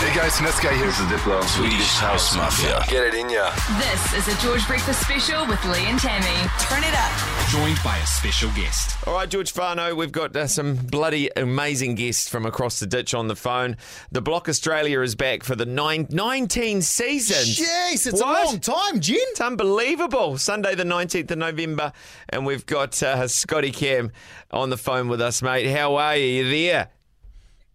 Hey 0.00 0.16
guys, 0.16 0.32
Niska 0.38 0.74
here. 0.74 0.86
This 0.86 0.98
is 0.98 1.06
Diplo. 1.06 1.42
Swedish 1.44 1.96
House 1.98 2.34
Mafia. 2.34 2.82
Get 2.88 3.08
it 3.08 3.14
in 3.14 3.28
ya. 3.28 3.52
This 3.78 4.14
is 4.14 4.34
a 4.34 4.42
George 4.42 4.66
Breakfast 4.66 5.02
special 5.02 5.46
with 5.46 5.62
Lee 5.66 5.84
and 5.84 5.98
Tammy. 5.98 6.48
Turn 6.58 6.82
it 6.82 6.94
up. 6.94 7.48
joined 7.50 7.78
by 7.84 7.98
a 7.98 8.06
special 8.06 8.50
guest. 8.52 8.96
All 9.06 9.12
right, 9.14 9.28
George 9.28 9.52
Fano, 9.52 9.94
we've 9.94 10.10
got 10.10 10.34
uh, 10.34 10.46
some 10.46 10.74
bloody 10.76 11.28
amazing 11.36 11.96
guests 11.96 12.30
from 12.30 12.46
across 12.46 12.80
the 12.80 12.86
ditch 12.86 13.12
on 13.12 13.28
the 13.28 13.36
phone. 13.36 13.76
The 14.10 14.22
Block 14.22 14.48
Australia 14.48 15.02
is 15.02 15.14
back 15.14 15.42
for 15.42 15.54
the 15.54 15.66
nine, 15.66 16.06
19 16.08 16.80
seasons. 16.80 17.58
Jeez, 17.58 18.06
it's 18.06 18.22
What? 18.22 18.42
a 18.42 18.46
long 18.46 18.58
time, 18.60 19.00
Jen. 19.00 19.18
It's 19.20 19.40
unbelievable. 19.42 20.38
Sunday, 20.38 20.74
the 20.74 20.84
19th 20.84 21.30
of 21.30 21.38
November, 21.38 21.92
and 22.30 22.46
we've 22.46 22.64
got 22.64 23.00
uh, 23.02 23.28
Scotty 23.28 23.70
Cam 23.70 24.12
on 24.50 24.70
the 24.70 24.78
phone 24.78 25.08
with 25.08 25.20
us, 25.20 25.42
mate. 25.42 25.70
How 25.70 25.96
are 25.96 26.16
you? 26.16 26.44
You 26.44 26.50
there? 26.50 26.88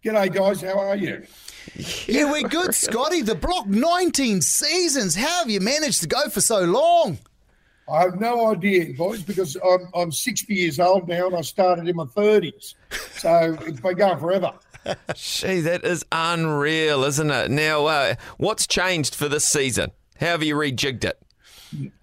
G'day, 0.06 0.32
guys. 0.32 0.60
How 0.62 0.78
are 0.78 0.94
you? 0.94 1.24
Yeah, 2.06 2.30
we're 2.30 2.48
good, 2.48 2.76
Scotty. 2.76 3.22
The 3.22 3.34
block 3.34 3.66
19 3.66 4.40
seasons. 4.40 5.16
How 5.16 5.40
have 5.40 5.50
you 5.50 5.58
managed 5.60 6.00
to 6.02 6.06
go 6.06 6.28
for 6.28 6.40
so 6.40 6.60
long? 6.60 7.18
I 7.90 8.02
have 8.02 8.20
no 8.20 8.52
idea, 8.52 8.94
boys, 8.94 9.22
because 9.22 9.56
I'm, 9.56 9.88
I'm 9.96 10.12
60 10.12 10.54
years 10.54 10.78
old 10.78 11.08
now 11.08 11.26
and 11.26 11.34
I 11.34 11.40
started 11.40 11.88
in 11.88 11.96
my 11.96 12.04
30s. 12.04 12.74
So 13.16 13.58
it's 13.62 13.80
been 13.80 13.96
going 13.96 14.20
forever. 14.20 14.52
Gee, 15.16 15.58
that 15.62 15.84
is 15.84 16.04
unreal, 16.12 17.02
isn't 17.02 17.30
it? 17.32 17.50
Now, 17.50 17.86
uh, 17.86 18.14
what's 18.36 18.68
changed 18.68 19.16
for 19.16 19.28
this 19.28 19.44
season? 19.44 19.90
How 20.20 20.26
have 20.26 20.44
you 20.44 20.54
rejigged 20.54 21.02
it? 21.02 21.20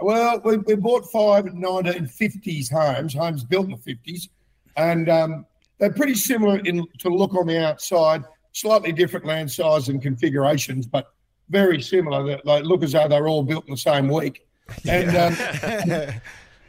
Well, 0.02 0.41
we, 0.44 0.58
we 0.58 0.75
bought 0.75 1.09
five 1.09 1.45
1950s 1.45 2.70
homes, 2.70 3.13
homes 3.13 3.45
built 3.45 3.67
in 3.67 3.72
the 3.72 3.77
50s, 3.77 4.27
and 4.75 5.08
um, 5.08 5.45
they're 5.79 5.93
pretty 5.93 6.16
similar 6.16 6.59
in 6.59 6.85
to 6.99 7.09
look 7.09 7.33
on 7.35 7.47
the 7.47 7.63
outside, 7.63 8.23
slightly 8.52 8.91
different 8.91 9.25
land 9.25 9.52
size 9.52 9.89
and 9.89 10.02
configurations, 10.02 10.85
but 10.85 11.13
very 11.49 11.81
similar. 11.81 12.23
They, 12.25 12.41
they 12.45 12.61
look 12.61 12.83
as 12.83 12.93
though 12.93 13.07
they're 13.07 13.27
all 13.27 13.43
built 13.43 13.65
in 13.65 13.71
the 13.71 13.77
same 13.77 14.07
week. 14.07 14.47
And, 14.88 15.09
um, 15.15 15.33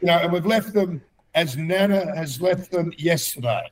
you 0.01 0.07
know, 0.07 0.17
and 0.19 0.31
we've 0.33 0.45
left 0.45 0.73
them 0.73 1.01
as 1.33 1.57
Nana 1.57 2.15
has 2.15 2.41
left 2.41 2.71
them 2.71 2.93
yesterday. 2.97 3.63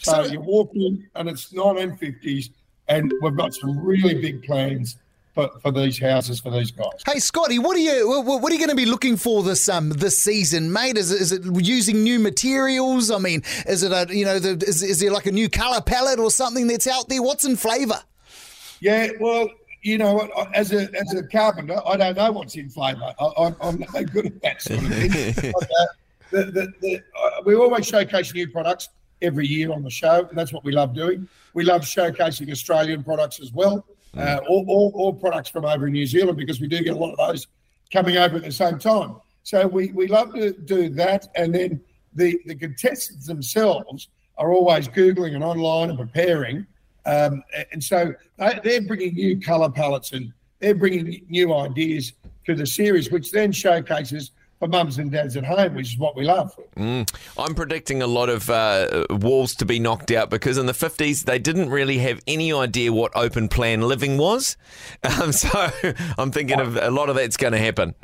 So, 0.00 0.24
So- 0.24 0.32
you 0.32 0.40
walk 0.40 0.70
in 0.74 1.08
and 1.14 1.28
it's 1.28 1.52
1950s, 1.52 2.50
and 2.88 3.12
we've 3.22 3.36
got 3.36 3.54
some 3.54 3.78
really 3.78 4.20
big 4.20 4.42
plans 4.42 4.96
for, 5.34 5.50
for 5.60 5.70
these 5.72 5.98
houses 5.98 6.40
for 6.40 6.50
these 6.50 6.70
guys. 6.70 7.02
Hey, 7.06 7.18
Scotty, 7.18 7.58
what 7.58 7.76
are 7.76 7.80
you 7.80 8.08
what, 8.08 8.42
what 8.42 8.50
are 8.50 8.54
you 8.54 8.58
going 8.58 8.70
to 8.70 8.76
be 8.76 8.86
looking 8.86 9.16
for 9.16 9.42
this 9.42 9.68
um 9.68 9.90
this 9.90 10.22
season, 10.22 10.72
mate? 10.72 10.96
Is 10.98 11.10
it, 11.10 11.20
is 11.20 11.32
it 11.32 11.42
using 11.64 12.02
new 12.02 12.18
materials? 12.18 13.10
I 13.10 13.18
mean, 13.18 13.42
is 13.66 13.82
it 13.82 13.92
a 13.92 14.14
you 14.14 14.24
know 14.24 14.38
the, 14.38 14.64
is, 14.66 14.82
is 14.82 15.00
there 15.00 15.10
like 15.10 15.26
a 15.26 15.32
new 15.32 15.48
color 15.48 15.80
palette 15.80 16.18
or 16.18 16.30
something 16.30 16.66
that's 16.66 16.86
out 16.86 17.08
there? 17.08 17.22
What's 17.22 17.44
in 17.44 17.56
flavour? 17.56 18.00
Yeah, 18.80 19.08
well, 19.20 19.48
you 19.82 19.98
know, 19.98 20.28
as 20.54 20.72
a 20.72 20.88
as 20.98 21.14
a 21.14 21.22
carpenter, 21.28 21.80
I 21.86 21.96
don't 21.96 22.16
know 22.16 22.32
what's 22.32 22.56
in 22.56 22.68
flavour. 22.68 23.14
I- 23.18 23.32
I'm, 23.38 23.56
I'm 23.60 23.84
no 23.94 24.04
good 24.04 24.26
at 24.26 24.42
that 24.42 24.62
sort 24.62 24.80
of 24.82 24.88
thing. 24.88 25.52
But, 25.58 25.64
uh, 25.64 25.86
the, 26.30 26.44
the, 26.50 26.72
the, 26.80 26.96
uh, 26.96 27.42
we 27.44 27.54
always 27.54 27.86
showcase 27.86 28.32
new 28.32 28.48
products 28.48 28.88
every 29.20 29.46
year 29.46 29.70
on 29.70 29.82
the 29.82 29.90
show, 29.90 30.26
and 30.28 30.36
that's 30.36 30.50
what 30.52 30.64
we 30.64 30.72
love 30.72 30.94
doing. 30.94 31.28
We 31.52 31.64
love 31.64 31.82
showcasing 31.82 32.50
Australian 32.50 33.04
products 33.04 33.38
as 33.38 33.52
well, 33.52 33.84
uh, 34.16 34.40
all, 34.48 34.64
all, 34.68 34.92
all 34.94 35.12
products 35.12 35.48
from 35.48 35.64
over 35.64 35.86
in 35.86 35.92
New 35.92 36.06
Zealand, 36.06 36.36
because 36.36 36.60
we 36.60 36.68
do 36.68 36.82
get 36.82 36.94
a 36.94 36.98
lot 36.98 37.12
of 37.12 37.18
those 37.18 37.46
coming 37.92 38.16
over 38.16 38.36
at 38.36 38.42
the 38.42 38.52
same 38.52 38.78
time. 38.78 39.16
So 39.42 39.66
we, 39.66 39.92
we 39.92 40.06
love 40.06 40.34
to 40.34 40.52
do 40.52 40.88
that, 40.90 41.28
and 41.34 41.54
then 41.54 41.80
the, 42.14 42.40
the 42.46 42.54
contestants 42.54 43.26
themselves 43.26 44.08
are 44.38 44.52
always 44.52 44.88
Googling 44.88 45.34
and 45.34 45.44
online 45.44 45.90
and 45.90 45.98
preparing. 45.98 46.66
Um, 47.04 47.42
and 47.72 47.82
so 47.82 48.14
they, 48.38 48.60
they're 48.62 48.82
bringing 48.82 49.14
new 49.14 49.40
colour 49.40 49.70
palettes 49.70 50.12
and 50.12 50.32
they're 50.60 50.74
bringing 50.74 51.24
new 51.28 51.52
ideas 51.54 52.12
to 52.46 52.54
the 52.54 52.66
series, 52.66 53.10
which 53.10 53.30
then 53.30 53.52
showcases 53.52 54.30
for 54.62 54.68
mums 54.68 54.98
and 54.98 55.10
dads 55.10 55.36
at 55.36 55.44
home, 55.44 55.74
which 55.74 55.94
is 55.94 55.98
what 55.98 56.14
we 56.14 56.22
love. 56.22 56.56
I'm 56.76 57.54
predicting 57.56 58.00
a 58.00 58.06
lot 58.06 58.28
of 58.28 58.48
uh, 58.48 59.06
walls 59.10 59.56
to 59.56 59.64
be 59.64 59.80
knocked 59.80 60.12
out 60.12 60.30
because 60.30 60.56
in 60.56 60.66
the 60.66 60.72
50s 60.72 61.24
they 61.24 61.40
didn't 61.40 61.68
really 61.68 61.98
have 61.98 62.20
any 62.28 62.52
idea 62.52 62.92
what 62.92 63.10
open 63.16 63.48
plan 63.48 63.82
living 63.82 64.18
was. 64.18 64.56
Um, 65.20 65.32
so 65.32 65.48
I'm 66.18 66.30
thinking 66.30 66.60
of 66.60 66.76
a 66.76 66.90
lot 66.90 67.08
of 67.10 67.16
that's 67.16 67.36
going 67.36 67.52
to 67.54 67.58
happen. 67.58 67.94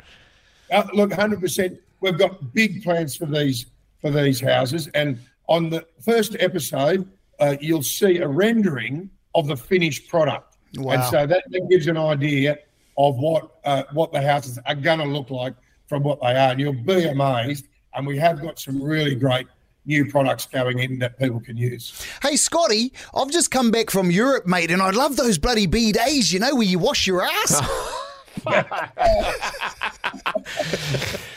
Uh, 0.69 0.83
look, 0.93 1.13
hundred 1.13 1.39
percent. 1.39 1.79
We've 2.01 2.17
got 2.17 2.53
big 2.53 2.83
plans 2.83 3.15
for 3.15 3.25
these 3.25 3.67
for 4.01 4.11
these 4.11 4.41
houses, 4.41 4.87
and 4.89 5.17
on 5.47 5.69
the 5.69 5.85
first 6.03 6.35
episode, 6.39 7.09
uh, 7.39 7.55
you'll 7.61 7.83
see 7.83 8.17
a 8.17 8.27
rendering 8.27 9.09
of 9.33 9.47
the 9.47 9.55
finished 9.55 10.09
product, 10.09 10.57
Wow. 10.75 10.93
and 10.95 11.03
so 11.05 11.25
that, 11.25 11.43
that 11.49 11.69
gives 11.69 11.87
an 11.87 11.97
idea 11.97 12.59
of 12.97 13.15
what 13.17 13.49
uh, 13.63 13.83
what 13.93 14.11
the 14.11 14.21
houses 14.21 14.59
are 14.65 14.75
going 14.75 14.99
to 14.99 15.05
look 15.05 15.29
like 15.29 15.53
from 15.89 16.03
what 16.03 16.21
they 16.21 16.27
are, 16.27 16.51
and 16.51 16.59
you'll 16.59 16.71
be 16.73 17.03
amazed. 17.05 17.67
And 17.95 18.05
we 18.07 18.17
have 18.19 18.39
got 18.41 18.59
some 18.59 18.81
really 18.81 19.15
great 19.15 19.47
new 19.85 20.05
products 20.05 20.45
going 20.45 20.77
in 20.79 20.99
that 20.99 21.17
people 21.17 21.39
can 21.39 21.57
use. 21.57 22.05
Hey, 22.21 22.35
Scotty, 22.35 22.93
I've 23.15 23.31
just 23.31 23.49
come 23.49 23.71
back 23.71 23.89
from 23.89 24.11
Europe, 24.11 24.45
mate, 24.45 24.69
and 24.69 24.81
I 24.81 24.91
love 24.91 25.15
those 25.17 25.39
bloody 25.39 25.67
bidets. 25.67 26.31
You 26.31 26.39
know 26.39 26.53
where 26.55 26.67
you 26.67 26.77
wash 26.79 27.07
your 27.07 27.23
ass. 27.23 27.61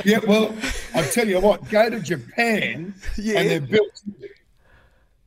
Yeah, 0.04 0.18
well, 0.26 0.52
I 0.94 1.02
tell 1.02 1.28
you 1.28 1.38
what, 1.40 1.68
go 1.68 1.88
to 1.88 2.00
Japan 2.00 2.92
Yeah. 3.16 3.38
and 3.40 3.50
they're 3.50 3.60
built, 3.60 4.02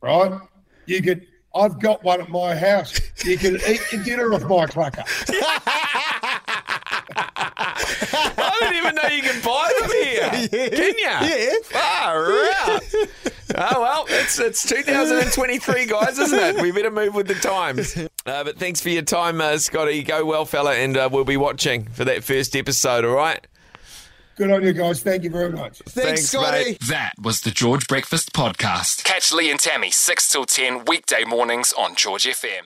right? 0.02 0.38
You 0.84 1.00
could, 1.02 1.26
I've 1.54 1.80
got 1.80 2.04
one 2.04 2.20
at 2.20 2.28
my 2.28 2.54
house. 2.54 3.00
You 3.24 3.38
can 3.38 3.56
eat 3.68 3.80
your 3.90 4.02
dinner 4.04 4.34
off 4.34 4.42
my 4.42 4.66
clucker. 4.66 5.04
I 8.38 8.58
didn't 8.60 8.75
even 8.86 8.94
know 8.96 9.08
you 9.08 9.22
can 9.22 9.42
buy 9.42 9.72
them 9.80 9.90
here. 10.50 10.68
Can 10.68 10.94
you? 10.98 11.04
Yeah. 11.04 11.52
Far 11.64 12.26
out. 12.58 12.82
Oh, 13.58 13.80
well, 13.80 14.04
it's, 14.10 14.38
it's 14.40 14.68
2023, 14.68 15.86
guys, 15.86 16.18
isn't 16.18 16.38
it? 16.38 16.60
We 16.60 16.72
better 16.72 16.90
move 16.90 17.14
with 17.14 17.28
the 17.28 17.34
times. 17.34 17.96
Uh, 18.26 18.42
but 18.42 18.58
thanks 18.58 18.80
for 18.80 18.88
your 18.88 19.02
time, 19.02 19.40
uh, 19.40 19.56
Scotty. 19.56 20.02
Go 20.02 20.24
well, 20.24 20.44
fella, 20.44 20.74
and 20.74 20.96
uh, 20.96 21.08
we'll 21.10 21.24
be 21.24 21.36
watching 21.36 21.84
for 21.84 22.04
that 22.04 22.24
first 22.24 22.56
episode, 22.56 23.04
all 23.04 23.14
right? 23.14 23.46
Good 24.34 24.50
on 24.50 24.64
you 24.64 24.72
guys. 24.72 25.00
Thank 25.00 25.22
you 25.22 25.30
very 25.30 25.52
much. 25.52 25.78
Thanks, 25.78 25.92
Thanks, 25.92 26.22
Scotty. 26.30 26.64
mate. 26.64 26.78
That 26.88 27.12
was 27.22 27.42
the 27.42 27.52
George 27.52 27.86
Breakfast 27.86 28.32
Podcast. 28.32 29.04
Catch 29.04 29.32
Lee 29.32 29.48
and 29.48 29.60
Tammy 29.60 29.92
6 29.92 30.28
till 30.28 30.44
10 30.44 30.86
weekday 30.86 31.22
mornings 31.24 31.72
on 31.78 31.94
George 31.94 32.24
FM. 32.24 32.62